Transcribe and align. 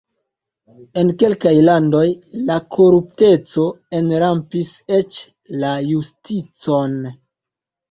En 1.01 1.11
kelkaj 1.23 1.51
landoj 1.65 2.05
la 2.47 2.55
korupteco 2.77 3.67
enrampis 4.01 4.73
eĉ 4.99 5.23
la 5.67 5.77
justicon. 5.93 7.01